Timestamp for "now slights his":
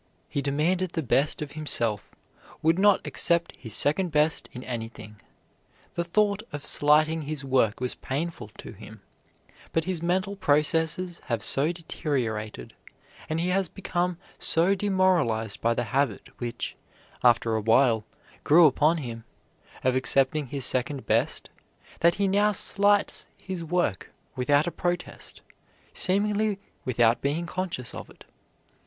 22.27-23.63